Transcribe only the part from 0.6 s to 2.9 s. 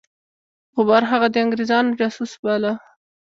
غبار هغه د انګرېزانو جاسوس باله.